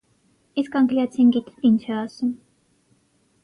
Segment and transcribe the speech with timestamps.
[0.61, 2.35] Իսկ անգլիացին գիտե՞ք ինչ է ասում: